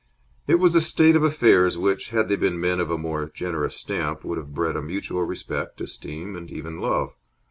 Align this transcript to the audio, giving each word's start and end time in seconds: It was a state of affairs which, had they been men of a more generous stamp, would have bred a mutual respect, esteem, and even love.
It 0.47 0.55
was 0.55 0.73
a 0.73 0.81
state 0.81 1.15
of 1.15 1.21
affairs 1.23 1.77
which, 1.77 2.09
had 2.09 2.27
they 2.27 2.35
been 2.35 2.59
men 2.59 2.79
of 2.79 2.89
a 2.89 2.97
more 2.97 3.29
generous 3.29 3.75
stamp, 3.75 4.23
would 4.23 4.39
have 4.39 4.51
bred 4.51 4.75
a 4.75 4.81
mutual 4.81 5.21
respect, 5.25 5.79
esteem, 5.79 6.35
and 6.35 6.49
even 6.49 6.79
love. 6.79 7.13